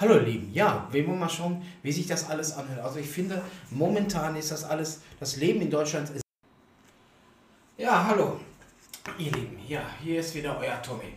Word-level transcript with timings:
Hallo 0.00 0.14
ihr 0.14 0.22
Lieben, 0.22 0.54
ja, 0.54 0.86
wir 0.92 1.04
wollen 1.08 1.18
mal 1.18 1.28
schauen, 1.28 1.60
wie 1.82 1.90
sich 1.90 2.06
das 2.06 2.30
alles 2.30 2.56
anhört. 2.56 2.84
Also 2.84 3.00
ich 3.00 3.08
finde, 3.08 3.42
momentan 3.70 4.36
ist 4.36 4.52
das 4.52 4.62
alles, 4.62 5.00
das 5.18 5.34
Leben 5.38 5.60
in 5.60 5.70
Deutschland 5.72 6.08
ist... 6.10 6.22
Ja, 7.76 8.06
hallo, 8.06 8.38
ihr 9.18 9.32
Lieben, 9.32 9.58
ja, 9.66 9.82
hier 10.00 10.20
ist 10.20 10.36
wieder 10.36 10.56
euer 10.56 10.80
Tommy. 10.82 11.14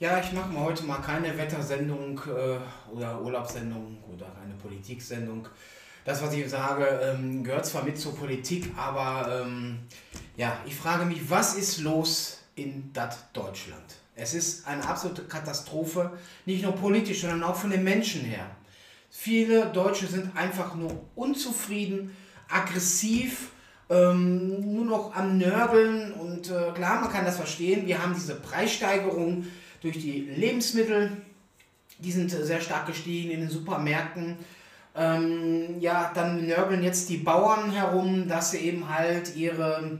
Ja, 0.00 0.18
ich 0.18 0.32
mache 0.32 0.50
mal 0.50 0.64
heute 0.64 0.82
mal 0.82 0.96
keine 0.96 1.38
Wettersendung 1.38 2.20
äh, 2.26 2.58
oder 2.92 3.20
Urlaubssendung 3.20 4.02
oder 4.12 4.26
eine 4.42 4.54
Politiksendung. 4.54 5.46
Das, 6.04 6.20
was 6.20 6.32
ich 6.32 6.50
sage, 6.50 6.86
ähm, 6.86 7.44
gehört 7.44 7.66
zwar 7.66 7.84
mit 7.84 7.96
zur 7.96 8.16
Politik, 8.16 8.72
aber 8.76 9.44
ähm, 9.44 9.86
ja, 10.36 10.58
ich 10.66 10.74
frage 10.74 11.04
mich, 11.04 11.30
was 11.30 11.54
ist 11.54 11.78
los 11.78 12.40
in 12.56 12.92
dat 12.92 13.16
Deutschland? 13.32 13.84
Es 14.20 14.34
ist 14.34 14.66
eine 14.66 14.86
absolute 14.86 15.22
Katastrophe, 15.22 16.12
nicht 16.44 16.62
nur 16.62 16.72
politisch, 16.72 17.22
sondern 17.22 17.42
auch 17.42 17.56
von 17.56 17.70
den 17.70 17.82
Menschen 17.82 18.20
her. 18.20 18.50
Viele 19.08 19.66
Deutsche 19.66 20.06
sind 20.06 20.36
einfach 20.36 20.74
nur 20.74 21.04
unzufrieden, 21.14 22.14
aggressiv, 22.48 23.50
ähm, 23.88 24.74
nur 24.74 24.84
noch 24.84 25.14
am 25.16 25.38
Nörgeln 25.38 26.12
und 26.12 26.50
äh, 26.50 26.70
klar, 26.74 27.00
man 27.00 27.10
kann 27.10 27.24
das 27.24 27.36
verstehen. 27.36 27.86
Wir 27.86 28.02
haben 28.02 28.14
diese 28.14 28.36
Preissteigerung 28.36 29.46
durch 29.80 29.98
die 29.98 30.20
Lebensmittel, 30.36 31.12
die 31.98 32.12
sind 32.12 32.30
sehr 32.30 32.60
stark 32.60 32.86
gestiegen 32.86 33.30
in 33.30 33.40
den 33.40 33.50
Supermärkten. 33.50 34.36
Ähm, 34.94 35.80
ja, 35.80 36.10
dann 36.14 36.46
nörgeln 36.46 36.82
jetzt 36.82 37.08
die 37.08 37.16
Bauern 37.16 37.70
herum, 37.70 38.28
dass 38.28 38.50
sie 38.50 38.58
eben 38.58 38.88
halt 38.88 39.36
ihre 39.36 39.98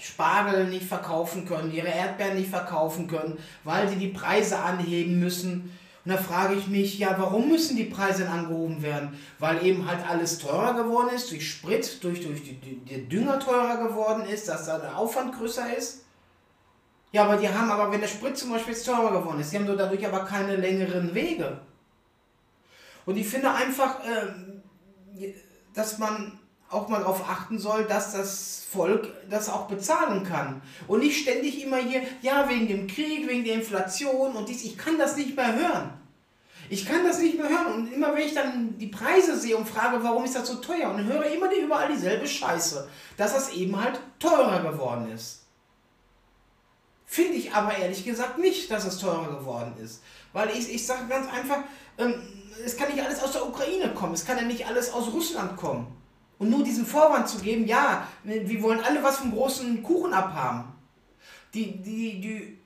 Spargel 0.00 0.66
nicht 0.66 0.86
verkaufen 0.86 1.46
können, 1.46 1.72
ihre 1.72 1.88
Erdbeeren 1.88 2.36
nicht 2.36 2.50
verkaufen 2.50 3.06
können, 3.06 3.38
weil 3.64 3.88
sie 3.88 3.96
die 3.96 4.08
Preise 4.08 4.58
anheben 4.58 5.20
müssen. 5.20 5.76
Und 6.04 6.12
da 6.12 6.16
frage 6.16 6.54
ich 6.54 6.66
mich, 6.66 6.98
ja, 6.98 7.14
warum 7.18 7.48
müssen 7.48 7.76
die 7.76 7.84
Preise 7.84 8.28
angehoben 8.28 8.82
werden? 8.82 9.18
Weil 9.38 9.64
eben 9.64 9.86
halt 9.86 10.08
alles 10.08 10.38
teurer 10.38 10.74
geworden 10.74 11.10
ist, 11.14 11.30
durch 11.30 11.48
Sprit, 11.48 12.02
durch, 12.02 12.26
durch 12.26 12.42
die, 12.42 12.54
die, 12.54 13.08
Dünger 13.08 13.38
teurer 13.38 13.86
geworden 13.86 14.24
ist, 14.24 14.48
dass 14.48 14.64
da 14.64 14.78
der 14.78 14.96
Aufwand 14.96 15.36
größer 15.36 15.76
ist. 15.76 16.04
Ja, 17.12 17.24
aber 17.24 17.36
die 17.36 17.48
haben 17.48 17.70
aber, 17.70 17.92
wenn 17.92 18.00
der 18.00 18.08
Sprit 18.08 18.38
zum 18.38 18.50
Beispiel 18.50 18.72
jetzt 18.72 18.86
teurer 18.86 19.20
geworden 19.20 19.40
ist, 19.40 19.52
die 19.52 19.58
haben 19.58 19.66
dadurch 19.66 20.06
aber 20.06 20.24
keine 20.24 20.56
längeren 20.56 21.14
Wege. 21.14 21.60
Und 23.04 23.16
ich 23.16 23.28
finde 23.28 23.50
einfach, 23.50 24.00
äh, 24.04 25.34
dass 25.74 25.98
man 25.98 26.39
auch 26.70 26.88
mal 26.88 27.00
darauf 27.00 27.28
achten 27.28 27.58
soll, 27.58 27.84
dass 27.84 28.12
das 28.12 28.64
Volk 28.70 29.08
das 29.28 29.48
auch 29.48 29.66
bezahlen 29.66 30.24
kann. 30.24 30.62
Und 30.86 31.00
nicht 31.00 31.20
ständig 31.20 31.62
immer 31.62 31.78
hier, 31.78 32.02
ja, 32.22 32.48
wegen 32.48 32.68
dem 32.68 32.86
Krieg, 32.86 33.28
wegen 33.28 33.44
der 33.44 33.54
Inflation 33.54 34.36
und 34.36 34.48
dies, 34.48 34.64
ich 34.64 34.78
kann 34.78 34.96
das 34.96 35.16
nicht 35.16 35.36
mehr 35.36 35.54
hören. 35.54 35.90
Ich 36.68 36.86
kann 36.86 37.04
das 37.04 37.18
nicht 37.18 37.36
mehr 37.36 37.48
hören. 37.48 37.74
Und 37.74 37.92
immer 37.92 38.14
wenn 38.14 38.26
ich 38.26 38.34
dann 38.34 38.78
die 38.78 38.86
Preise 38.86 39.36
sehe 39.36 39.56
und 39.56 39.68
frage, 39.68 40.02
warum 40.04 40.24
ist 40.24 40.36
das 40.36 40.46
so 40.46 40.56
teuer, 40.56 40.90
und 40.90 41.04
höre 41.04 41.24
immer 41.24 41.52
überall 41.52 41.92
dieselbe 41.92 42.28
Scheiße, 42.28 42.88
dass 43.16 43.34
das 43.34 43.50
eben 43.52 43.80
halt 43.82 44.00
teurer 44.20 44.62
geworden 44.62 45.10
ist. 45.10 45.46
Finde 47.06 47.32
ich 47.32 47.52
aber 47.52 47.76
ehrlich 47.76 48.04
gesagt 48.04 48.38
nicht, 48.38 48.70
dass 48.70 48.84
es 48.84 48.98
teurer 48.98 49.36
geworden 49.36 49.74
ist. 49.82 50.00
Weil 50.32 50.50
ich, 50.50 50.72
ich 50.72 50.86
sage 50.86 51.08
ganz 51.08 51.26
einfach, 51.32 51.64
ähm, 51.98 52.22
es 52.64 52.76
kann 52.76 52.88
nicht 52.92 53.04
alles 53.04 53.20
aus 53.20 53.32
der 53.32 53.44
Ukraine 53.44 53.92
kommen, 53.92 54.14
es 54.14 54.24
kann 54.24 54.36
ja 54.36 54.44
nicht 54.44 54.64
alles 54.64 54.92
aus 54.92 55.12
Russland 55.12 55.56
kommen. 55.56 55.99
Und 56.40 56.48
nur 56.48 56.64
diesen 56.64 56.86
Vorwand 56.86 57.28
zu 57.28 57.38
geben, 57.38 57.66
ja, 57.66 58.08
wir 58.24 58.62
wollen 58.62 58.80
alle 58.80 59.02
was 59.02 59.18
vom 59.18 59.30
großen 59.30 59.82
Kuchen 59.82 60.14
abhaben. 60.14 60.72
Die, 61.52 61.82
die, 61.82 62.18
die 62.18 62.58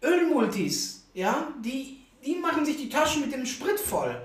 Ölmultis, 0.00 1.08
ja, 1.14 1.48
die, 1.58 2.00
die 2.24 2.36
machen 2.36 2.64
sich 2.64 2.76
die 2.76 2.88
Taschen 2.88 3.22
mit 3.22 3.32
dem 3.32 3.44
Sprit 3.44 3.80
voll. 3.80 4.22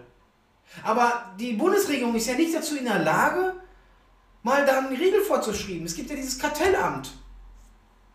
Aber 0.83 1.33
die 1.39 1.53
Bundesregierung 1.53 2.13
ist 2.13 2.27
ja 2.27 2.35
nicht 2.35 2.53
dazu 2.53 2.77
in 2.77 2.85
der 2.85 2.99
Lage, 2.99 3.55
mal 4.43 4.63
da 4.63 4.77
einen 4.77 4.95
Riegel 4.95 5.21
vorzuschreiben. 5.21 5.85
Es 5.85 5.95
gibt 5.95 6.11
ja 6.11 6.15
dieses 6.15 6.37
Kartellamt. 6.37 7.13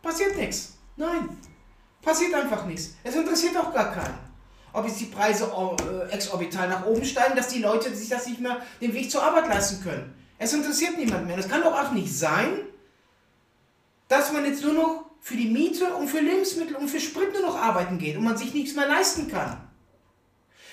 Passiert 0.01 0.37
nichts. 0.37 0.79
Nein. 0.97 1.29
Passiert 2.01 2.35
einfach 2.35 2.67
nichts. 2.67 2.95
Es 3.03 3.17
interessiert 3.17 3.57
auch 3.57 3.75
gar 3.75 3.93
keinen. 3.93 4.19
Ob 4.73 4.87
jetzt 4.87 5.01
die 5.01 5.07
Preise 5.07 5.51
äh, 5.81 6.13
exorbital 6.13 6.69
nach 6.69 6.87
oben 6.87 7.05
steigen, 7.05 7.35
dass 7.35 7.49
die 7.49 7.63
Leute 7.63 7.93
sich 7.93 8.09
das 8.09 8.29
nicht 8.29 8.39
mehr 8.41 8.59
den 8.81 8.95
Weg 8.95 9.11
zur 9.11 9.25
Arbeit 9.25 9.49
leisten 9.49 9.83
können. 9.83 10.15
Es 10.39 10.53
interessiert 10.53 10.97
niemand 10.97 11.27
mehr. 11.27 11.39
Es 11.39 11.49
kann 11.49 11.63
doch 11.63 11.75
auch 11.75 11.93
nicht 11.93 12.17
sein, 12.17 12.61
dass 14.07 14.33
man 14.33 14.45
jetzt 14.45 14.63
nur 14.63 14.73
noch 14.73 15.05
für 15.21 15.37
die 15.37 15.49
Miete 15.49 15.95
und 15.95 16.09
für 16.09 16.21
Lebensmittel 16.21 16.77
und 16.77 16.89
für 16.89 17.01
Sprit 17.01 17.33
nur 17.33 17.43
noch 17.43 17.57
arbeiten 17.57 17.99
geht 17.99 18.17
und 18.17 18.25
man 18.25 18.37
sich 18.37 18.55
nichts 18.55 18.75
mehr 18.75 18.87
leisten 18.87 19.29
kann. 19.29 19.69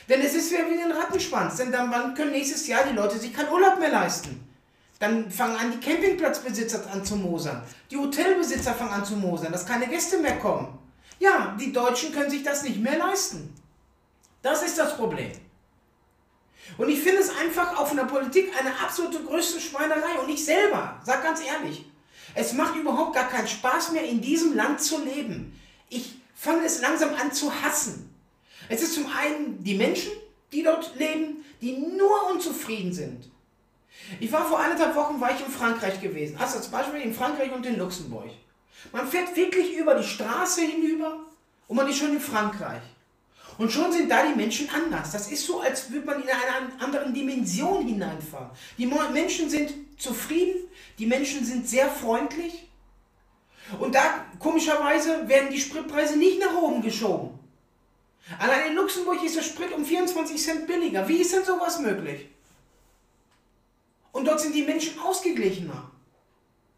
Denn 0.08 0.22
es 0.22 0.36
ist 0.36 0.52
ja 0.52 0.60
wie 0.70 0.80
ein 0.80 0.92
Rattenschwanz, 0.92 1.58
denn 1.58 1.72
dann 1.72 2.14
können 2.14 2.32
nächstes 2.32 2.68
Jahr 2.68 2.86
die 2.86 2.96
Leute 2.96 3.18
sich 3.18 3.34
keinen 3.34 3.52
Urlaub 3.52 3.80
mehr 3.80 3.90
leisten. 3.90 4.48
Dann 5.00 5.30
fangen 5.30 5.58
an, 5.58 5.72
die 5.72 5.80
Campingplatzbesitzer 5.80 6.90
an 6.92 7.04
zu 7.04 7.16
mosern. 7.16 7.62
Die 7.92 7.98
Hotelbesitzer 7.98 8.74
fangen 8.74 8.94
an 8.94 9.04
zu 9.04 9.16
mosern, 9.16 9.52
dass 9.52 9.66
keine 9.66 9.88
Gäste 9.88 10.20
mehr 10.20 10.38
kommen. 10.38 10.78
Ja, 11.20 11.56
die 11.60 11.74
Deutschen 11.74 12.14
können 12.14 12.30
sich 12.30 12.44
das 12.44 12.64
nicht 12.64 12.80
mehr 12.80 12.98
leisten. 12.98 13.54
Das 14.42 14.64
ist 14.64 14.78
das 14.78 14.96
Problem. 14.96 15.32
Und 16.78 16.90
ich 16.90 17.00
finde 17.02 17.22
es 17.22 17.30
einfach 17.30 17.78
auch 17.78 17.88
von 17.88 17.98
der 17.98 18.06
Politik 18.06 18.52
eine 18.60 18.78
absolute 18.80 19.20
größte 19.24 19.60
Schweinerei. 19.60 20.20
Und 20.22 20.30
ich 20.30 20.44
selber, 20.44 21.00
sag 21.04 21.24
ganz 21.24 21.42
ehrlich, 21.46 21.86
es 22.34 22.54
macht 22.54 22.76
überhaupt 22.76 23.16
gar 23.16 23.30
keinen 23.30 23.48
Spaß 23.48 23.92
mehr, 23.92 24.04
in 24.04 24.22
diesem 24.22 24.56
Land 24.56 24.82
zu 24.82 25.04
leben. 25.04 25.60
Ich 25.90 26.16
fange 26.36 26.66
es 26.66 26.82
langsam 26.82 27.16
an 27.16 27.32
zu 27.32 27.52
hassen. 27.62 28.14
Es 28.68 28.82
ist 28.82 28.96
zum 28.96 29.06
einen 29.08 29.64
die 29.64 29.76
Menschen, 29.76 30.12
die 30.52 30.64
dort 30.64 30.96
leben, 30.98 31.46
die 31.62 31.74
nur 31.74 32.32
unzufrieden 32.32 32.94
sind. 32.94 33.30
Ich 34.20 34.32
war 34.32 34.46
vor 34.46 34.60
anderthalb 34.60 34.96
Wochen 34.96 35.20
war 35.20 35.32
ich 35.32 35.40
in 35.40 35.52
Frankreich 35.52 36.02
gewesen. 36.02 36.38
Also 36.38 36.60
zum 36.60 36.72
Beispiel 36.72 37.02
in 37.02 37.14
Frankreich 37.14 37.52
und 37.52 37.66
in 37.66 37.78
Luxemburg. 37.78 38.30
Man 38.92 39.08
fährt 39.08 39.36
wirklich 39.36 39.76
über 39.78 39.96
die 39.96 40.08
Straße 40.08 40.62
hinüber 40.62 41.20
und 41.68 41.76
man 41.76 41.88
ist 41.88 41.98
schon 41.98 42.14
in 42.14 42.20
Frankreich. 42.20 42.82
Und 43.58 43.72
schon 43.72 43.92
sind 43.92 44.10
da 44.10 44.26
die 44.26 44.36
Menschen 44.36 44.70
anders. 44.70 45.12
Das 45.12 45.32
ist 45.32 45.46
so, 45.46 45.62
als 45.62 45.90
würde 45.90 46.06
man 46.06 46.22
in 46.22 46.28
eine 46.28 46.80
andere 46.80 47.12
Dimension 47.12 47.88
hineinfahren. 47.88 48.50
Die 48.78 48.86
Menschen 48.86 49.50
sind 49.50 49.74
zufrieden, 49.98 50.68
die 51.00 51.06
Menschen 51.06 51.46
sind 51.46 51.68
sehr 51.68 51.90
freundlich. 51.90 52.68
Und 53.80 53.96
da, 53.96 54.26
komischerweise, 54.40 55.28
werden 55.28 55.50
die 55.50 55.60
Spritpreise 55.60 56.18
nicht 56.18 56.40
nach 56.40 56.56
oben 56.56 56.82
geschoben. 56.82 57.40
Allein 58.40 58.72
in 58.72 58.76
Luxemburg 58.76 59.24
ist 59.24 59.36
der 59.36 59.42
Sprit 59.42 59.72
um 59.72 59.86
24 59.86 60.42
Cent 60.42 60.68
billiger. 60.68 61.08
Wie 61.08 61.18
ist 61.18 61.34
denn 61.34 61.46
sowas 61.46 61.80
möglich? 61.80 62.28
Und 64.12 64.26
dort 64.26 64.40
sind 64.40 64.56
die 64.56 64.64
Menschen 64.64 65.00
ausgeglichener. 65.00 65.92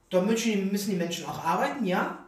Dort 0.09 0.25
müssen 0.25 0.89
die 0.89 0.95
Menschen 0.95 1.25
auch 1.25 1.43
arbeiten, 1.43 1.85
ja. 1.85 2.25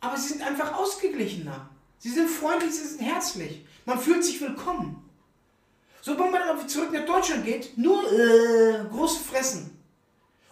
Aber 0.00 0.16
sie 0.16 0.28
sind 0.28 0.42
einfach 0.42 0.74
ausgeglichener. 0.74 1.70
Sie 2.04 2.10
sind 2.10 2.28
freundlich, 2.28 2.74
sie 2.74 2.86
sind 2.86 3.00
herzlich. 3.00 3.64
Man 3.86 3.98
fühlt 3.98 4.22
sich 4.22 4.38
willkommen. 4.38 5.10
Sobald 6.02 6.32
man 6.32 6.68
zurück 6.68 6.92
nach 6.92 7.06
Deutschland 7.06 7.46
geht, 7.46 7.78
nur 7.78 8.04
äh, 8.12 8.84
große 8.90 9.24
Fressen. 9.24 9.82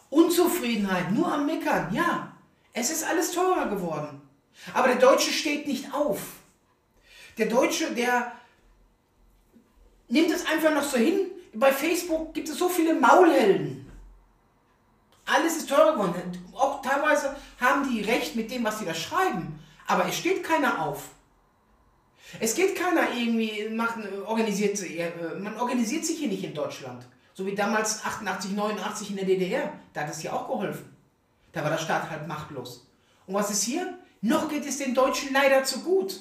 Unzufriedenheit, 0.09 1.13
nur 1.13 1.31
am 1.31 1.45
Meckern. 1.45 1.93
Ja, 1.93 2.35
es 2.73 2.91
ist 2.91 3.05
alles 3.05 3.33
teurer 3.33 3.69
geworden. 3.69 4.23
Aber 4.73 4.89
der 4.89 4.97
Deutsche 4.97 5.31
steht 5.31 5.67
nicht 5.67 5.93
auf. 5.93 6.21
Der 7.37 7.51
Deutsche, 7.51 7.93
der 7.93 8.33
nimmt 10.09 10.31
es 10.31 10.47
einfach 10.47 10.73
noch 10.75 10.85
so 10.85 10.97
hin. 10.97 11.33
Bei 11.53 11.71
Facebook 11.71 12.33
gibt 12.33 12.49
es 12.49 12.57
so 12.57 12.71
viele 12.71 12.95
Maulhelden. 12.95 13.93
Alles 15.27 15.59
ist 15.59 15.69
teurer 15.69 15.93
geworden. 15.93 16.51
Auch 16.55 16.81
teilweise 16.81 17.37
haben 17.61 17.91
die 17.91 18.01
recht 18.01 18.37
mit 18.37 18.51
dem, 18.51 18.65
was 18.65 18.79
sie 18.79 18.87
da 18.87 18.95
schreiben. 18.95 19.61
Aber 19.87 20.09
es 20.09 20.17
steht 20.17 20.43
keiner 20.45 20.81
auf. 20.81 21.11
Es 22.41 22.55
geht 22.55 22.77
keiner 22.77 23.15
irgendwie, 23.15 23.69
macht, 23.69 23.99
organisiert, 24.27 24.81
äh, 24.83 25.11
man 25.39 25.59
organisiert 25.59 26.05
sich 26.05 26.19
hier 26.19 26.29
nicht 26.29 26.45
in 26.45 26.55
Deutschland. 26.55 27.07
So 27.35 27.47
wie 27.47 27.55
damals 27.55 28.05
88, 28.05 28.53
89 28.53 29.11
in 29.11 29.17
der 29.17 29.25
DDR. 29.25 29.73
Da 29.93 30.03
hat 30.03 30.11
es 30.11 30.23
ja 30.23 30.33
auch 30.33 30.49
geholfen. 30.49 30.95
Da 31.53 31.63
war 31.63 31.71
der 31.71 31.79
Staat 31.79 32.11
halt 32.11 32.27
machtlos. 32.27 32.87
Und 33.27 33.35
was 33.35 33.51
ist 33.51 33.63
hier? 33.63 33.99
Noch 34.21 34.49
geht 34.49 34.67
es 34.67 34.79
den 34.79 34.95
Deutschen 34.95 35.33
leider 35.33 35.65
zu 35.65 35.81
gut. 35.81 36.21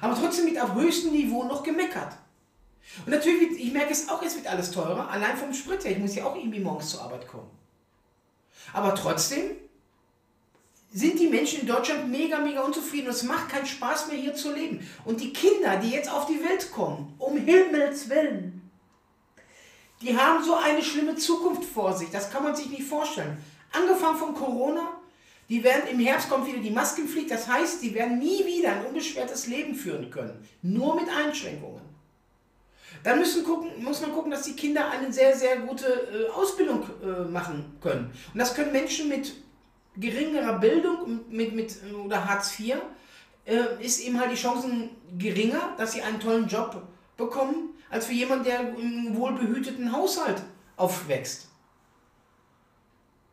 Aber 0.00 0.14
trotzdem 0.14 0.46
wird 0.46 0.60
auf 0.60 0.74
höchstem 0.74 1.12
Niveau 1.12 1.44
noch 1.44 1.62
gemeckert. 1.62 2.16
Und 3.04 3.12
natürlich, 3.12 3.58
ich 3.58 3.72
merke 3.72 3.92
es 3.92 4.08
auch, 4.08 4.22
es 4.22 4.36
wird 4.36 4.46
alles 4.46 4.70
teurer, 4.70 5.08
allein 5.10 5.36
vom 5.36 5.52
Sprit 5.52 5.84
her. 5.84 5.92
Ich 5.92 5.98
muss 5.98 6.14
ja 6.14 6.24
auch 6.24 6.36
irgendwie 6.36 6.60
morgens 6.60 6.90
zur 6.90 7.02
Arbeit 7.02 7.26
kommen. 7.26 7.50
Aber 8.72 8.94
trotzdem 8.94 9.52
sind 10.96 11.20
die 11.20 11.26
Menschen 11.26 11.60
in 11.60 11.66
Deutschland 11.66 12.10
mega, 12.10 12.38
mega 12.38 12.62
unzufrieden 12.62 13.10
es 13.10 13.22
macht 13.22 13.50
keinen 13.50 13.66
Spaß 13.66 14.08
mehr 14.08 14.16
hier 14.16 14.34
zu 14.34 14.54
leben. 14.54 14.80
Und 15.04 15.20
die 15.20 15.30
Kinder, 15.30 15.76
die 15.76 15.90
jetzt 15.90 16.10
auf 16.10 16.24
die 16.24 16.42
Welt 16.42 16.72
kommen, 16.72 17.12
um 17.18 17.36
Himmels 17.36 18.08
Willen, 18.08 18.62
die 20.00 20.16
haben 20.16 20.42
so 20.42 20.54
eine 20.54 20.82
schlimme 20.82 21.14
Zukunft 21.14 21.64
vor 21.64 21.94
sich, 21.94 22.08
das 22.08 22.30
kann 22.30 22.42
man 22.42 22.56
sich 22.56 22.70
nicht 22.70 22.84
vorstellen. 22.84 23.36
Angefangen 23.72 24.16
von 24.16 24.34
Corona, 24.34 24.88
die 25.50 25.62
werden 25.62 25.82
im 25.90 26.00
Herbst 26.00 26.30
kommt 26.30 26.46
wieder 26.46 26.60
die 26.60 26.70
Maskenpflicht, 26.70 27.30
das 27.30 27.46
heißt, 27.46 27.82
die 27.82 27.94
werden 27.94 28.18
nie 28.18 28.46
wieder 28.46 28.70
ein 28.72 28.86
unbeschwertes 28.86 29.48
Leben 29.48 29.74
führen 29.74 30.10
können, 30.10 30.48
nur 30.62 30.98
mit 30.98 31.10
Einschränkungen. 31.10 31.82
dann 33.02 33.18
müssen 33.18 33.44
gucken, 33.44 33.84
muss 33.84 34.00
man 34.00 34.12
gucken, 34.12 34.30
dass 34.30 34.44
die 34.44 34.56
Kinder 34.56 34.90
eine 34.90 35.12
sehr, 35.12 35.36
sehr 35.36 35.58
gute 35.58 35.86
äh, 35.86 36.30
Ausbildung 36.30 36.84
äh, 37.04 37.24
machen 37.30 37.76
können. 37.82 38.10
Und 38.32 38.38
das 38.38 38.54
können 38.54 38.72
Menschen 38.72 39.10
mit 39.10 39.34
geringerer 39.96 40.58
Bildung, 40.58 41.20
mit, 41.28 41.54
mit, 41.54 41.76
oder 42.04 42.28
Hartz 42.28 42.58
IV, 42.58 42.76
äh, 43.44 43.84
ist 43.84 44.00
eben 44.00 44.20
halt 44.20 44.32
die 44.32 44.36
Chancen 44.36 44.90
geringer, 45.18 45.74
dass 45.78 45.92
sie 45.92 46.02
einen 46.02 46.20
tollen 46.20 46.48
Job 46.48 46.82
bekommen, 47.16 47.70
als 47.90 48.06
für 48.06 48.12
jemanden, 48.12 48.44
der 48.44 48.60
im 48.60 49.16
wohlbehüteten 49.16 49.92
Haushalt 49.92 50.42
aufwächst. 50.76 51.48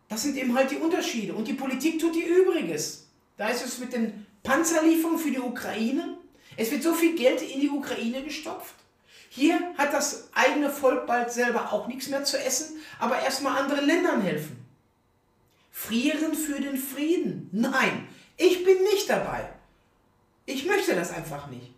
Das 0.10 0.21
sind 0.21 0.38
eben 0.38 0.56
halt 0.56 0.69
die 0.71 0.77
Unterschiede. 0.77 1.33
Und 1.33 1.48
die 1.48 1.54
Politik 1.54 2.00
tut 2.00 2.15
ihr 2.15 2.27
Übriges. 2.27 3.07
Da 3.36 3.48
ist 3.48 3.65
es 3.65 3.80
mit 3.80 3.94
den 3.94 4.27
Panzerlieferungen 4.44 5.18
für 5.18 5.31
die 5.31 5.39
Ukraine. 5.39 6.18
Es 6.56 6.71
wird 6.71 6.83
so 6.83 6.94
viel 6.94 7.15
Geld 7.15 7.42
in 7.42 7.62
die 7.62 7.69
Ukraine 7.69 8.21
gestopft. 8.21 8.75
Hier 9.30 9.60
hat 9.75 9.92
das 9.92 10.30
eigene 10.33 10.69
Volk 10.69 11.07
bald 11.07 11.31
selber 11.31 11.74
auch 11.74 11.88
nichts 11.88 12.10
mehr 12.10 12.24
zu 12.24 12.38
essen, 12.38 12.80
aber 13.00 13.19
erstmal 13.19 13.60
anderen 13.60 13.88
Ländern 13.88 14.21
helfen. 14.21 14.62
Frieren 15.75 16.36
für 16.36 16.62
den 16.62 16.78
Frieden. 16.78 17.50
Nein, 17.52 18.08
ich 18.38 18.64
bin 18.64 18.84
nicht 18.84 19.10
dabei. 19.10 19.50
Ich 20.46 20.66
möchte 20.66 20.96
das 20.96 21.12
einfach 21.12 21.48
nicht. 21.48 21.74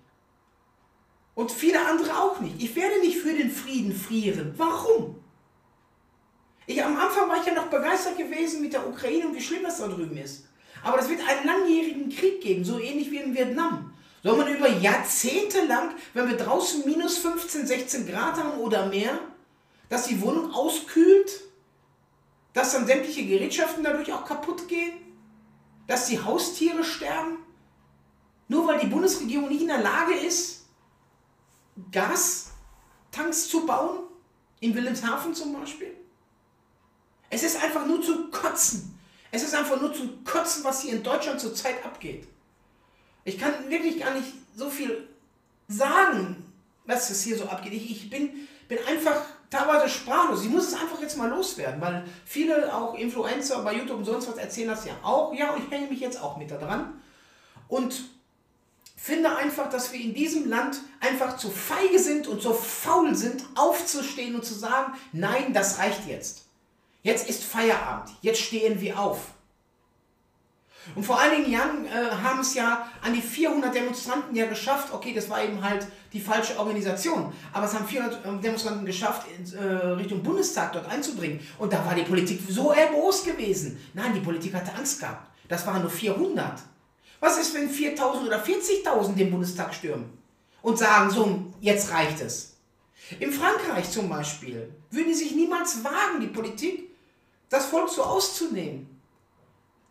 Und 1.34 1.52
viele 1.52 1.84
andere 1.86 2.20
auch 2.20 2.40
nicht. 2.42 2.62
Ich 2.62 2.76
werde 2.76 3.00
nicht 3.00 3.18
für 3.18 3.34
den 3.34 3.50
Frieden 3.50 3.96
frieren. 3.96 4.54
Warum? 4.58 5.24
Ich, 6.68 6.84
am 6.84 6.98
Anfang 6.98 7.30
war 7.30 7.40
ich 7.40 7.48
ja 7.48 7.54
noch 7.54 7.68
begeistert 7.68 8.18
gewesen 8.18 8.62
mit 8.62 8.74
der 8.74 8.88
Ukraine 8.88 9.28
und 9.28 9.36
wie 9.36 9.42
schlimm 9.42 9.64
das 9.64 9.80
da 9.80 9.88
drüben 9.88 10.18
ist. 10.18 10.46
Aber 10.84 11.00
es 11.00 11.10
wird 11.10 11.22
einen 11.28 11.46
langjährigen 11.46 12.10
Krieg 12.10 12.42
geben, 12.42 12.66
so 12.66 12.78
ähnlich 12.78 13.10
wie 13.12 13.18
in 13.18 13.34
Vietnam. 13.34 13.94
Soll 14.24 14.38
man 14.38 14.54
über 14.54 14.70
Jahrzehnte 14.70 15.66
lang, 15.66 15.96
wenn 16.14 16.28
wir 16.28 16.36
draußen 16.38 16.84
minus 16.86 17.18
15, 17.20 17.66
16 17.66 18.08
Grad 18.08 18.38
haben 18.38 18.60
oder 18.60 18.88
mehr, 18.88 19.18
dass 19.88 20.08
die 20.08 20.22
Wohnung 20.22 20.52
auskühlt, 20.52 21.46
dass 22.56 22.72
dann 22.72 22.88
sämtliche 22.88 23.26
Gerätschaften 23.26 23.84
dadurch 23.84 24.12
auch 24.14 24.24
kaputt 24.24 24.68
gehen, 24.70 24.94
dass 25.88 26.08
die 26.08 26.24
Haustiere 26.24 26.86
sterben, 26.86 27.40
nur 28.48 28.66
weil 28.66 28.80
die 28.80 28.88
Bundesregierung 28.88 29.50
nicht 29.50 29.62
in 29.62 29.68
der 29.68 29.82
Lage 29.82 30.16
ist, 30.16 30.66
Gastanks 31.92 33.50
zu 33.50 33.66
bauen, 33.66 34.00
in 34.62 34.74
Wilhelmshaven 34.74 35.36
zum 35.36 35.52
Beispiel. 35.52 35.94
Es 37.30 37.44
ist 37.44 37.62
einfach 37.62 37.86
nur 37.86 38.02
zu 38.02 38.30
kotzen. 38.30 38.98
Es 39.32 39.44
ist 39.44 39.54
einfach 39.54 39.82
nur 39.82 39.94
zu 39.94 40.20
kotzen, 40.24 40.64
was 40.64 40.82
hier 40.82 40.94
in 40.94 41.04
Deutschland 41.04 41.42
zurzeit 41.42 41.84
abgeht. 41.84 42.26
Ich 43.26 43.38
kann 43.38 43.70
wirklich 43.70 44.00
gar 44.00 44.14
nicht 44.14 44.32
so 44.56 44.70
viel 44.70 45.10
sagen, 45.68 46.54
was 46.86 47.10
es 47.10 47.22
hier 47.22 47.38
so 47.38 47.48
abgeht. 47.48 47.74
Ich, 47.74 47.92
ich 47.92 48.10
bin, 48.10 48.48
bin 48.70 48.78
einfach 48.88 49.26
teilweise 49.50 49.90
sprachlos. 49.90 50.44
Ich 50.44 50.50
muss 50.50 50.68
es 50.68 50.74
einfach 50.74 51.00
jetzt 51.02 51.18
mal 51.18 51.30
loswerden, 51.30 51.82
weil 51.82 52.06
viele 52.26 52.74
auch 52.74 52.96
Influencer 52.96 53.62
bei 53.64 53.74
YouTube 53.76 54.00
und 54.00 54.06
sonst 54.06 54.28
was 54.28 54.38
erzählen 54.38 54.70
das 54.70 54.86
ja 54.86 54.94
auch. 55.04 55.34
Ja, 55.34 55.52
und 55.52 55.64
ich 55.64 55.72
hänge 55.72 55.88
mich 55.88 56.00
jetzt 56.00 56.22
auch 56.22 56.38
mit 56.38 56.52
da 56.52 56.58
dran. 56.58 57.02
Und 57.68 58.10
finde 58.96 59.36
einfach, 59.36 59.70
dass 59.70 59.92
wir 59.94 60.00
in 60.00 60.14
diesem 60.14 60.50
Land 60.50 60.78
einfach 61.00 61.38
zu 61.38 61.52
feige 61.52 62.00
sind 62.00 62.28
und 62.28 62.42
so 62.42 62.54
faul 62.54 63.16
sind, 63.16 63.44
aufzustehen 63.56 64.36
und 64.36 64.44
zu 64.44 64.54
sagen, 64.54 64.94
nein, 65.12 65.54
das 65.54 65.80
reicht 65.80 66.08
jetzt. 66.08 66.46
Jetzt 67.04 67.30
ist 67.30 67.44
Feierabend, 67.44 68.10
jetzt 68.22 68.42
stehen 68.42 68.82
wir 68.82 69.00
auf. 69.00 69.20
Und 70.94 71.04
vor 71.04 71.20
einigen 71.20 71.52
Jahren 71.52 71.86
äh, 71.86 72.12
haben 72.24 72.42
es 72.42 72.54
ja 72.54 72.88
an 73.02 73.14
die 73.14 73.22
400 73.22 73.74
Demonstranten 73.74 74.36
ja 74.36 74.46
geschafft, 74.46 74.94
okay, 74.94 75.14
das 75.14 75.30
war 75.30 75.44
eben 75.44 75.64
halt 75.64 75.88
die 76.14 76.20
falsche 76.20 76.60
Organisation, 76.60 77.34
aber 77.52 77.66
es 77.66 77.74
haben 77.74 77.88
400 77.88 78.24
äh, 78.24 78.42
Demonstranten 78.42 78.86
geschafft, 78.86 79.28
in 79.36 79.52
äh, 79.58 79.64
Richtung 79.94 80.22
Bundestag 80.22 80.74
dort 80.74 80.88
einzudringen. 80.88 81.40
Und 81.58 81.74
da 81.74 81.84
war 81.86 81.96
die 81.96 82.04
Politik 82.04 82.42
so 82.48 82.72
erbost 82.72 83.26
gewesen. 83.26 83.80
Nein, 83.94 84.14
die 84.14 84.20
Politik 84.20 84.54
hatte 84.54 84.74
Angst 84.76 85.00
gehabt. 85.00 85.32
Das 85.48 85.66
waren 85.66 85.82
nur 85.82 85.92
400. 85.92 86.62
Was 87.20 87.40
ist, 87.40 87.56
wenn 87.56 87.70
4000 87.70 88.28
oder 88.28 88.44
40.000 88.44 89.16
den 89.16 89.32
Bundestag 89.32 89.74
stürmen 89.74 90.18
und 90.62 90.78
sagen, 90.78 91.10
so, 91.10 91.54
jetzt 91.62 91.92
reicht 91.92 92.22
es? 92.22 92.58
In 93.20 93.32
Frankreich 93.32 93.90
zum 93.92 94.10
Beispiel 94.10 94.74
würden 94.92 95.08
die 95.08 95.14
sich 95.14 95.36
niemals 95.36 95.84
wagen, 95.84 96.20
die 96.22 96.28
Politik, 96.28 96.90
das 97.50 97.68
Volk 97.68 97.90
so 97.90 98.04
auszunehmen. 98.04 98.95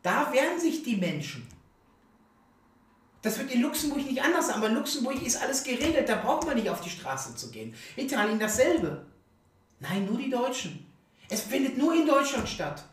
Da 0.05 0.31
wehren 0.35 0.61
sich 0.61 0.83
die 0.83 0.97
Menschen. 0.97 1.49
Das 3.23 3.39
wird 3.39 3.51
in 3.51 3.63
Luxemburg 3.63 4.05
nicht 4.05 4.23
anders 4.23 4.51
aber 4.51 4.67
in 4.67 4.75
Luxemburg 4.75 5.23
ist 5.23 5.41
alles 5.41 5.65
geregelt, 5.65 6.07
da 6.07 6.17
braucht 6.17 6.47
man 6.47 6.57
nicht 6.57 6.69
auf 6.69 6.83
die 6.83 6.91
Straße 6.91 7.35
zu 7.35 7.51
gehen. 7.51 7.75
Italien 7.97 8.39
dasselbe. 8.39 9.07
Nein, 9.81 10.05
nur 10.05 10.19
die 10.19 10.29
Deutschen. 10.29 10.87
Es 11.31 11.41
findet 11.41 11.79
nur 11.79 11.95
in 11.95 12.07
Deutschland 12.07 12.47
statt. 12.47 12.85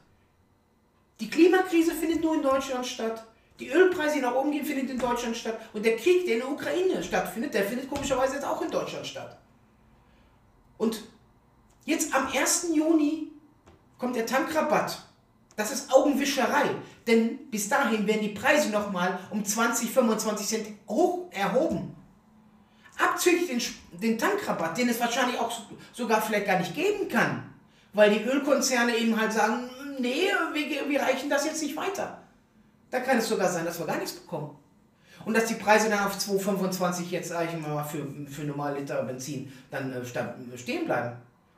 Die 1.19 1.29
Klimakrise 1.29 1.93
findet 1.93 2.21
nur 2.21 2.35
in 2.35 2.43
Deutschland 2.43 2.87
statt. 2.87 3.27
Die 3.59 3.67
Ölpreise, 3.67 4.15
die 4.15 4.21
nach 4.21 4.33
oben 4.33 4.51
gehen, 4.51 4.65
findet 4.65 4.89
in 4.89 4.97
Deutschland 4.97 5.35
statt. 5.35 5.59
Und 5.73 5.85
der 5.85 5.97
Krieg, 5.97 6.25
der 6.25 6.35
in 6.35 6.39
der 6.39 6.49
Ukraine 6.49 7.03
stattfindet, 7.03 7.53
der 7.53 7.65
findet 7.65 7.89
komischerweise 7.89 8.35
jetzt 8.35 8.45
auch 8.45 8.61
in 8.61 8.71
Deutschland 8.71 9.05
statt. 9.05 9.37
Und 10.77 11.03
jetzt 11.83 12.15
am 12.15 12.27
1. 12.27 12.69
Juni 12.73 13.33
kommt 13.97 14.15
der 14.15 14.25
Tankrabatt. 14.25 15.10
Das 15.61 15.71
ist 15.71 15.93
Augenwischerei, 15.93 16.71
denn 17.05 17.37
bis 17.51 17.69
dahin 17.69 18.07
werden 18.07 18.23
die 18.23 18.29
Preise 18.29 18.69
nochmal 18.69 19.19
um 19.29 19.45
20, 19.45 19.91
25 19.91 20.47
Cent 20.47 20.67
hoch 20.89 21.31
erhoben. 21.31 21.95
Abzüglich 22.97 23.47
den, 23.47 23.61
den 24.01 24.17
Tankrabatt, 24.17 24.75
den 24.75 24.89
es 24.89 24.99
wahrscheinlich 24.99 25.39
auch 25.39 25.51
sogar 25.93 26.19
vielleicht 26.19 26.47
gar 26.47 26.57
nicht 26.57 26.73
geben 26.73 27.07
kann, 27.09 27.43
weil 27.93 28.09
die 28.09 28.23
Ölkonzerne 28.23 28.97
eben 28.97 29.19
halt 29.21 29.33
sagen, 29.33 29.69
nee, 29.99 30.29
wir, 30.51 30.89
wir 30.89 30.99
reichen 30.99 31.29
das 31.29 31.45
jetzt 31.45 31.61
nicht 31.61 31.75
weiter. 31.75 32.23
Da 32.89 32.99
kann 32.99 33.19
es 33.19 33.29
sogar 33.29 33.47
sein, 33.47 33.63
dass 33.63 33.77
wir 33.77 33.85
gar 33.85 33.97
nichts 33.97 34.13
bekommen. 34.13 34.57
Und 35.25 35.37
dass 35.37 35.45
die 35.45 35.53
Preise 35.53 35.89
dann 35.91 36.07
auf 36.07 36.17
2,25 36.17 37.09
jetzt, 37.11 37.29
sage 37.29 37.49
ich 37.53 37.61
mal, 37.61 37.83
für, 37.83 38.07
für 38.27 38.45
normal 38.45 38.79
Liter 38.79 39.03
Benzin 39.03 39.53
dann 39.69 39.93
äh, 39.93 40.57
stehen 40.57 40.85
bleiben. 40.85 41.17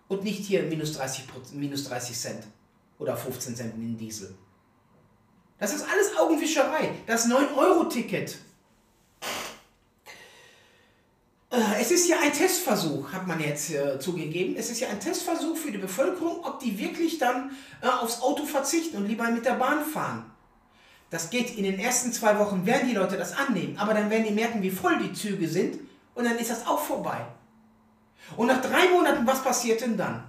Und 0.09 0.25
nicht 0.25 0.45
hier 0.45 0.63
minus 0.63 0.97
30, 0.97 1.23
minus 1.53 1.85
30 1.85 2.19
Cent 2.19 2.43
oder 3.03 3.15
15 3.15 3.55
Cent 3.55 3.75
in 3.75 3.97
Diesel. 3.97 4.33
Das 5.59 5.73
ist 5.73 5.85
alles 5.87 6.17
Augenwischerei. 6.17 6.91
Das 7.05 7.27
9-Euro-Ticket. 7.27 8.37
Äh, 11.51 11.57
es 11.79 11.91
ist 11.91 12.07
ja 12.07 12.17
ein 12.21 12.33
Testversuch, 12.33 13.11
hat 13.11 13.27
man 13.27 13.39
jetzt 13.39 13.71
äh, 13.71 13.99
zugegeben. 13.99 14.55
Es 14.57 14.71
ist 14.71 14.79
ja 14.79 14.89
ein 14.89 14.99
Testversuch 14.99 15.55
für 15.55 15.71
die 15.71 15.77
Bevölkerung, 15.77 16.43
ob 16.43 16.59
die 16.59 16.79
wirklich 16.79 17.19
dann 17.19 17.51
äh, 17.81 17.87
aufs 17.87 18.21
Auto 18.21 18.45
verzichten 18.45 18.97
und 18.97 19.07
lieber 19.07 19.29
mit 19.29 19.45
der 19.45 19.53
Bahn 19.53 19.85
fahren. 19.85 20.25
Das 21.11 21.29
geht 21.29 21.55
in 21.55 21.63
den 21.63 21.77
ersten 21.77 22.11
zwei 22.11 22.39
Wochen, 22.39 22.65
werden 22.65 22.89
die 22.89 22.95
Leute 22.95 23.17
das 23.17 23.37
annehmen, 23.37 23.77
aber 23.77 23.93
dann 23.93 24.09
werden 24.09 24.25
die 24.25 24.33
merken, 24.33 24.63
wie 24.63 24.71
voll 24.71 24.97
die 24.97 25.13
Züge 25.13 25.47
sind 25.47 25.79
und 26.15 26.25
dann 26.25 26.39
ist 26.39 26.49
das 26.49 26.65
auch 26.65 26.79
vorbei. 26.79 27.23
Und 28.35 28.47
nach 28.47 28.61
drei 28.61 28.89
Monaten, 28.89 29.27
was 29.27 29.43
passiert 29.43 29.81
denn 29.81 29.95
dann? 29.95 30.23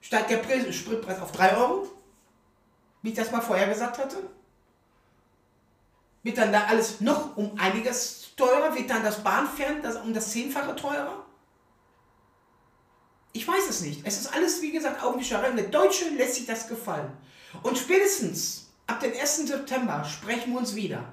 Steigt 0.00 0.30
der 0.30 0.72
Spritpreis 0.72 1.20
auf 1.20 1.32
3 1.32 1.56
Euro, 1.56 1.88
wie 3.02 3.10
ich 3.10 3.14
das 3.14 3.30
mal 3.30 3.40
vorher 3.40 3.68
gesagt 3.68 3.98
hatte. 3.98 4.16
Wird 6.22 6.38
dann 6.38 6.52
da 6.52 6.64
alles 6.64 7.00
noch 7.00 7.36
um 7.36 7.52
einiges 7.58 8.34
teurer? 8.36 8.74
Wird 8.74 8.90
dann 8.90 9.02
das 9.02 9.22
Bahnfern 9.22 9.82
das 9.82 9.96
um 9.96 10.12
das 10.12 10.30
Zehnfache 10.30 10.74
teurer? 10.74 11.24
Ich 13.32 13.46
weiß 13.46 13.68
es 13.68 13.82
nicht. 13.82 14.02
Es 14.04 14.20
ist 14.20 14.34
alles, 14.34 14.60
wie 14.62 14.72
gesagt, 14.72 15.02
Augenwischerei. 15.02 15.50
Der 15.52 15.68
Deutsche 15.68 16.08
lässt 16.10 16.34
sich 16.34 16.46
das 16.46 16.68
gefallen. 16.68 17.12
Und 17.62 17.78
spätestens 17.78 18.70
ab 18.86 19.00
dem 19.00 19.12
1. 19.12 19.46
September 19.46 20.04
sprechen 20.04 20.52
wir 20.52 20.58
uns 20.58 20.74
wieder. 20.74 21.04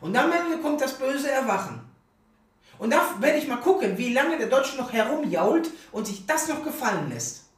Und 0.00 0.12
dann 0.12 0.30
kommt 0.62 0.80
das 0.80 0.98
böse 0.98 1.30
Erwachen. 1.30 1.80
Und 2.78 2.90
da 2.90 3.14
werde 3.20 3.38
ich 3.38 3.48
mal 3.48 3.60
gucken, 3.60 3.98
wie 3.98 4.12
lange 4.12 4.38
der 4.38 4.48
Deutsche 4.48 4.76
noch 4.76 4.92
herumjault 4.92 5.70
und 5.92 6.06
sich 6.06 6.26
das 6.26 6.48
noch 6.48 6.64
gefallen 6.64 7.10
lässt. 7.10 7.49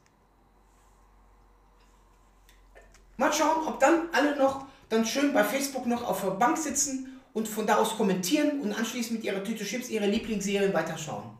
Mal 3.23 3.31
schauen, 3.31 3.65
ob 3.65 3.79
dann 3.79 4.09
alle 4.11 4.35
noch 4.35 4.65
dann 4.89 5.05
schön 5.05 5.31
bei 5.31 5.45
Facebook 5.45 5.85
noch 5.85 6.03
auf 6.03 6.19
der 6.23 6.31
Bank 6.31 6.57
sitzen 6.57 7.21
und 7.31 7.47
von 7.47 7.65
da 7.65 7.77
aus 7.77 7.95
kommentieren 7.95 8.59
und 8.59 8.73
anschließend 8.73 9.13
mit 9.19 9.23
ihrer 9.23 9.41
Tüte 9.41 9.63
Chips 9.63 9.87
ihre 9.87 10.07
Lieblingsserien 10.07 10.73
weiterschauen. 10.73 11.37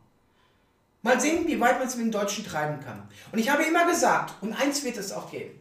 Mal 1.01 1.19
sehen, 1.19 1.45
wie 1.45 1.59
weit 1.59 1.79
man 1.79 1.89
es 1.89 1.97
mit 1.97 2.05
den 2.05 2.13
Deutschen 2.13 2.45
treiben 2.45 2.79
kann. 2.79 3.05
Und 3.33 3.39
ich 3.39 3.49
habe 3.49 3.63
immer 3.63 3.85
gesagt, 3.85 4.41
und 4.41 4.53
eins 4.53 4.85
wird 4.85 4.95
es 4.95 5.11
auch 5.11 5.29
geben. 5.29 5.59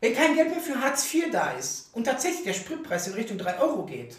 Wenn 0.00 0.12
kein 0.12 0.34
Geld 0.34 0.50
mehr 0.50 0.60
für 0.60 0.80
Hartz 0.80 1.14
IV 1.14 1.30
da 1.30 1.52
ist 1.52 1.90
und 1.92 2.02
tatsächlich 2.02 2.42
der 2.42 2.54
Spritpreis 2.54 3.06
in 3.06 3.14
Richtung 3.14 3.38
3 3.38 3.60
Euro 3.60 3.86
geht, 3.86 4.16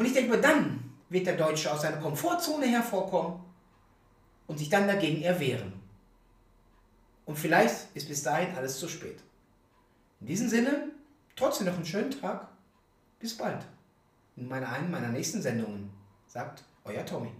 und 0.00 0.04
ich 0.04 0.14
denke 0.14 0.30
mal, 0.30 0.40
dann 0.40 0.94
wird 1.10 1.28
der 1.28 1.36
Deutsche 1.36 1.72
aus 1.72 1.82
seiner 1.82 1.98
Komfortzone 1.98 2.66
hervorkommen 2.66 3.38
und 4.48 4.58
sich 4.58 4.68
dann 4.68 4.88
dagegen 4.88 5.22
erwehren. 5.22 5.74
Und 7.24 7.38
vielleicht 7.38 7.94
ist 7.94 8.08
bis 8.08 8.24
dahin 8.24 8.56
alles 8.56 8.80
zu 8.80 8.88
spät. 8.88 9.20
In 10.20 10.26
diesem 10.26 10.48
Sinne, 10.48 10.90
trotzdem 11.36 11.66
noch 11.66 11.74
einen 11.74 11.84
schönen 11.84 12.10
Tag. 12.10 12.48
Bis 13.18 13.36
bald. 13.36 13.64
In 14.36 14.48
meiner, 14.48 14.70
einen 14.70 14.90
meiner 14.90 15.08
nächsten 15.08 15.42
Sendungen, 15.42 15.90
sagt 16.26 16.64
euer 16.84 17.04
Tommy. 17.04 17.30